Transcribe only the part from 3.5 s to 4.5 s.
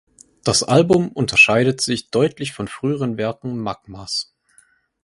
Magmas.